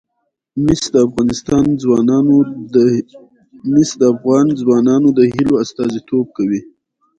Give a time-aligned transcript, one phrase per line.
[0.65, 0.81] مس
[3.97, 6.61] د افغان ځوانانو د هیلو استازیتوب کوي.